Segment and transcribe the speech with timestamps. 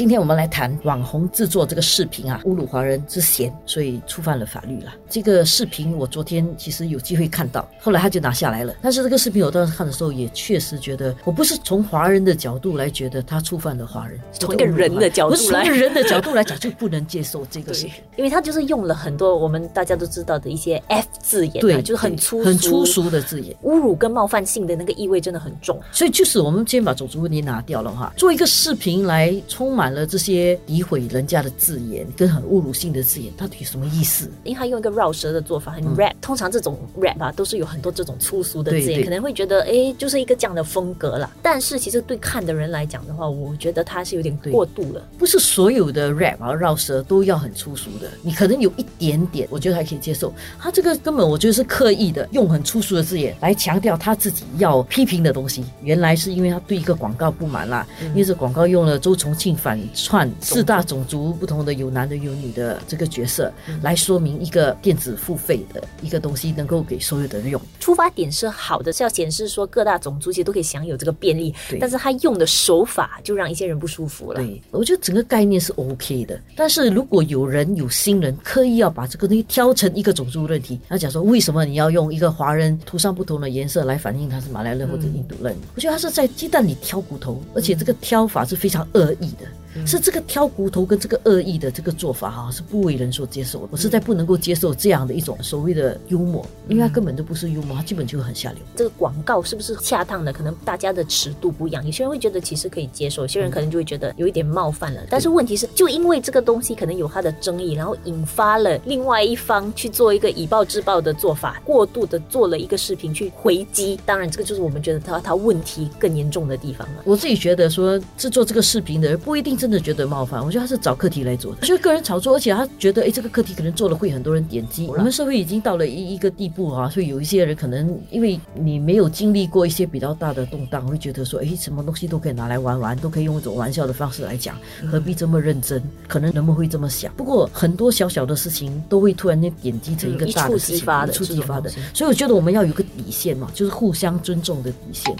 [0.00, 4.94] 今天我们来谈网红制作这个视频啊，侮辱华人之嫌，所以触犯了法律了。
[5.10, 8.74] 这个视频我昨天其实有机会看到，后来他就拿下来了。
[8.80, 25.78] 但是这个视频我当时看的时候，也确实觉得，我不是从华人的角度来觉得他触犯了华人，从一个人的角度来，从人的角度来讲 就不能接受这个视频，因为他就是用了很多我们大家都知道的一些 F 字眼，对，就是很粗很粗俗的字眼，侮辱跟冒犯性的那个意味真的很重。
[25.92, 30.58] 所以就是我们今天把种族问题拿掉了哈，做一个视频来充满了这些。
[30.66, 34.30] 诋毁人家的字眼跟很侮辱性的字眼，到底什么意思？
[34.44, 36.12] 因为他用一个绕舌的做法，很 rap。
[36.20, 41.30] 通常这种 rap 啊，都是有很多这种粗俗的字眼，可能会觉得哎，就是一个这样的风格啦。
[41.42, 45.02] 但是其实对看的人来讲的话，我觉得他是有点过度了。
[45.18, 50.32] 不是所有的 rap 啊绕舌都要很粗俗的，你可能有一点点，我觉得还可以接受。
[50.58, 55.64] 他这个根本我觉得是刻意的，用很粗俗的字眼来强调他自己要批评的东西。
[55.82, 60.30] 原来是因为他对一个广告不满啦，因为这广告用了周重庆反串。
[60.40, 67.60] 四大种族不同的有男的有女的这个角色，来说明一个电子付费的一个东西能够给所有的人用。
[67.78, 71.54] 出发点是好的，是要显示说各大种族其实都可以享有这个便利。
[71.80, 74.40] 但是他用的手法就让一些人不舒服了。
[74.40, 76.40] 对，我觉得整个概念是 OK 的。
[76.56, 85.56] 但是如果有人有新人刻意要把这个东西挑成一个种族问题，他讲说为什么你要用一个华人涂上不同的颜色来反映他是马来人或者印度人？
[85.74, 89.46] 我觉得他是在鸡蛋里挑骨头，而且这个挑法是非常恶意的。
[89.86, 93.68] 是这个挑骨头跟这个恶意的这个做法哈，是不为人所接受的。
[93.70, 98.58] 我实在不能够接受这样的一种所谓的幽默，因为它根本就不是幽默，它基本就很下流。
[98.76, 100.32] 这个广告是不是恰当的？
[100.32, 101.84] 可能大家的尺度不一样。
[101.84, 105.00] 有些人会觉得其实可以接受，有些人可能就会觉得有一点冒犯了。
[105.08, 113.98] 但是问题是，就因为这个东西可能有它的争议，然后引发了另外一方去做一个以暴制暴的做法，过度的做了一个视频去回击。
[114.04, 117.02] 当然，这个就是我们觉得他他问题更严重的地方了。
[117.04, 120.42] 我自己觉得说制作这个视频的人不一定真的觉得冒犯。
[120.42, 124.86] 我觉得他是找课题来做的，就是个人炒作，而且他觉得，哎，这个课题可能做了会很多人点击。
[124.86, 134.56] 我们社会已经到了一一个地步啊，所以有一些人可能因为你没有经历过一些比较大的动荡，会觉得说，哎，什么东西都可以拿来玩玩，都可以用一种玩笑的方式来讲，
[134.90, 135.82] 何必这么认真？
[136.08, 137.12] 可能人们会这么想。
[137.14, 140.80] 不过很多小小的事情都会突然间点击成一个大的事情，一
[141.12, 141.70] 触即发的。
[141.92, 145.14] 所以我觉得我们要有个底线嘛，就是互相尊重的底线。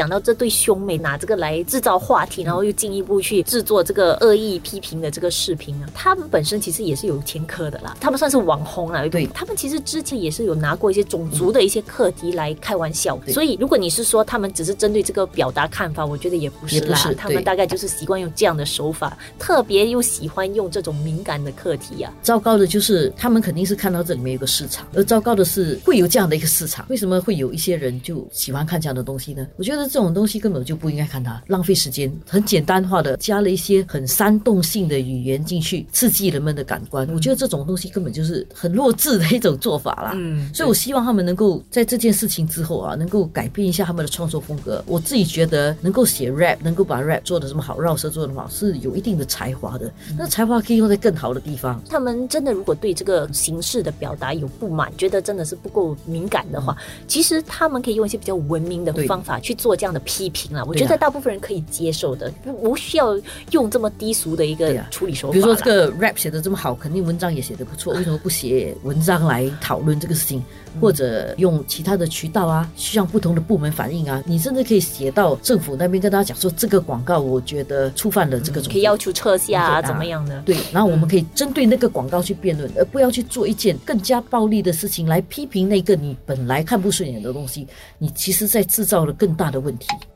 [0.00, 22.10] 讲到这对兄妹拿这个来制造话题，然后又进一步去制作这个恶意批评的这个视频啊，他们本身其实也是有前科的啦，他们算是网红啊，对，他们其实之前也是有拿过一些种族的一些课题来开玩笑，所以如果你是说他们只是针对这个表达看法，我觉得也不是啦，他们大概就是习惯用这样的手法，特别又喜欢用这种敏感的课题啊。
[22.22, 29.46] 糟糕的就是他们肯定是看到这里面有个市场，而糟糕的是会有这样的一个市场，为什么会有一些人就喜欢看这样的东西呢？
[29.58, 29.89] 我觉得。
[29.90, 32.10] 这种东西根本就不应该看它，浪费时间。
[32.26, 37.08] 很简单化的加了一些很煽动性的语言进去，刺激人们的感官。
[37.12, 40.12] 我觉得这种东西根本就是很弱智的一种做法啦。
[40.14, 44.80] 嗯，所以我希望他们能够在这件事情之后啊，能够改变一下他们的创作风格。
[44.86, 49.92] 我自己觉得能够写 rap，能够把 rap 做的这么好，绕舌做的好，是有一定的才华的。
[50.16, 51.82] 那才华可以用在更好的地方。
[51.88, 56.76] 他们真的如果对这个形式的表达有不满，觉得真的是不够敏感的话，
[57.08, 59.76] 其实他们可以用一些比较文明的方法去做。
[59.80, 62.30] 这样的批评啊，我觉得大部分人可以接受的，
[62.60, 63.18] 不需要
[63.52, 65.32] 用这么低俗的一个处理手法。
[65.32, 70.44] 比如说这个 rap 写的这么好，肯定文章也写的不错，为什么不写文章来讨论这个事情，
[70.82, 74.22] 或者用其他的渠道啊，向不同的部门反映啊？
[74.26, 80.42] 你甚至可以写到政府那边跟大家讲说，这个广告我觉得触犯了这个，可以要求撤下啊，怎么样的？
[80.42, 87.66] 对，然后我们可以针对那个广告去辩论，而不要去做一件更加暴力的事情来批评那个你本来看不顺眼的东西，
[87.96, 90.09] 你其实在制造了更大的问题。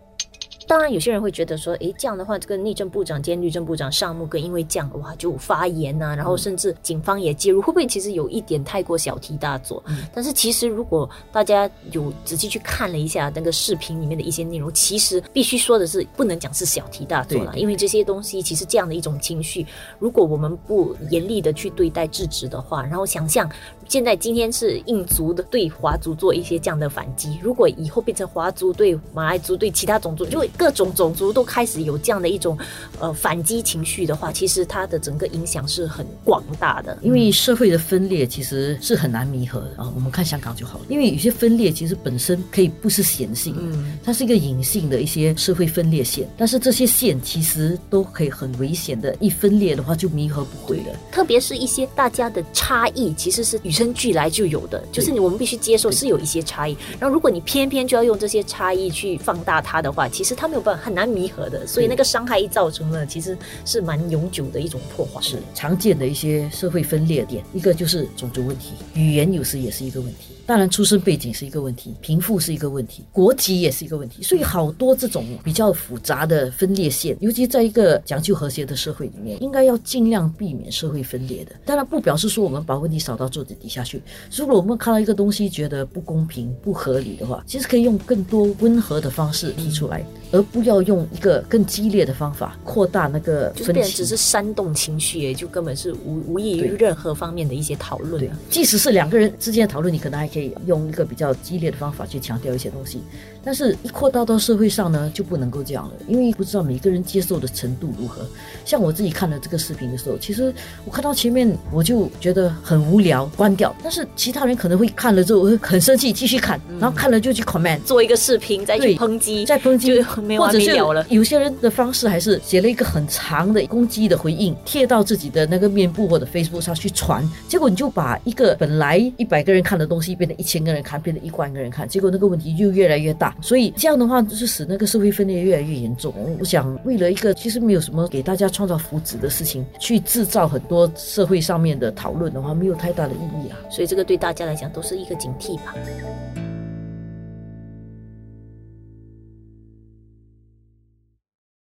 [0.67, 9.83] 当然，有些人会觉得说，诶，这样的话，这个内政部长兼律政部长上木哥因为这样哇就发言呐，然后甚至警方也介入，会不会其实有一点太过小题大做？
[10.13, 19.67] 但是其实如果大家有仔细去看了一下那个视频里面的一些内容，其实必须说的是，不能讲是小题大做了，因为这些东西其实这样的一种情绪，
[19.99, 23.51] 如果我们不严厉的去对待制止的话，然后想象
[23.87, 30.51] 现在今天是印族的对华族做一些这样的反击，如果以后变成华族对马来族对其他种族，就会。
[30.57, 32.57] 各种种族都开始有这样的一种
[33.01, 36.97] 呃反击情绪的话，其实它的整个影响是很广大的。
[37.03, 39.93] 因为社会的分裂其实是很难弥合的啊。
[39.95, 50.97] 我们看香港就好了，因为有些分裂其实本身可以不是显性，嗯，它是一个隐性的一些社会分裂线，但是这些线其实都可以很危险的，一分裂的话就弥合不回了。
[51.11, 56.77] 特别是一些大家的差异，其实是与生俱来就有的，就是你我们必须接受是有一些差异。
[56.99, 61.67] 然后如果你偏偏就要用这些差异去放大它的话，其实它没有办法很难弥合的。
[61.67, 65.21] 所以那个伤害一造成了，其实是蛮永久的一种破坏。
[65.21, 70.35] 是常见的一些社会分裂点，一个就是种族问题，语言有时也是一个问题。
[70.47, 81.53] 当然，出身背景是一个问题，贫富是一个问题，国籍也是一个问题，所以好多这种比较复杂的分裂线，尤其在一个讲究和谐的社会里面，应该要尽量避免社会分裂的。
[81.65, 84.03] 当然，不表示说我们把问题扫到桌子底下去。
[84.37, 93.93] 如果我们看到一个东西觉得不公平、不合理的话，其实可以用更多温和的方式提出来，而不要用一个更激烈的方法扩大那个分歧。
[93.95, 98.21] 只是煽动情绪，也就根本是无无益于任何方面的一些讨论。
[98.21, 100.29] 对，即使是两个人之间的讨论，你可能还。
[100.35, 103.01] 可以用一个比较激烈的方法去强调一些东西，
[103.45, 108.27] 但是一扩大到社会上呢，就不能够这样了，因为不知道每个人接受的程度如何。
[108.65, 110.53] 像我自己看了这个视频的时候，其实
[110.85, 113.73] 我看到前面我就觉得很无聊，关掉。
[113.81, 121.05] 但是其他人可能会看了之后会很生气，继续看，然后看了就去 comment，做一个视频再去抨击，再抨击，没完没了了。
[121.11, 130.15] 有些人的方式还是写了一个很长的攻击的回应，贴到自己的那个面部或者 Facebook 上去传，结果你就把一个本来一百个人看的东西。
[130.15, 133.35] 变成一千个人看，变成一万个人看，结果那个问题就越来越大。
[133.41, 136.15] 所以这样的话，就是使那个社会分裂越来越严重。
[136.39, 143.59] 我想，为了一个其实没有什么给大家创造福祉的事情，去制造很多社会上面的讨论的话，没有太大的意义啊。
[143.69, 145.75] 所以这个对大家来讲都是一个警惕吧。